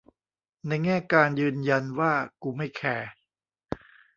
[0.67, 3.09] ในแง่การยืนยันว่ากูไม่แคร์